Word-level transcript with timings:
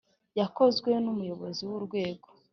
Yakozwe 0.39 0.91
n 1.03 1.05
umuyobozi 1.13 1.61
w 1.69 1.71
urwego 1.77 2.27